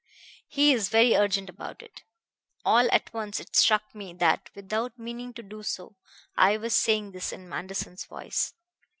[0.47, 2.01] He is very urgent about it.'
[2.65, 5.95] All at once it struck me that, without meaning to do so,
[6.35, 8.55] I was saying this in Manderson's voice.